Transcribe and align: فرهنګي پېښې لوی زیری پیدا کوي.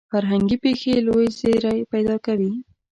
فرهنګي 0.11 0.57
پېښې 0.63 0.93
لوی 1.07 1.25
زیری 1.39 1.77
پیدا 1.93 2.15
کوي. 2.25 2.51